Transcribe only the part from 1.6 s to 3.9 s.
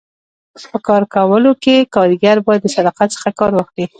کي کاریګر باید د صداقت څخه کار واخلي.